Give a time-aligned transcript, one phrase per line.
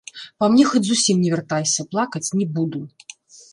[0.43, 2.79] Па мне хоць зусім не вяртайся, плакаць не буду.